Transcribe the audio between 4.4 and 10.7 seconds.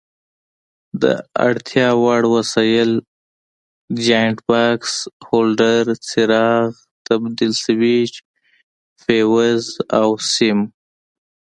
بکس، هولډر، څراغ، تبدیل سویچ، فیوز او سیم.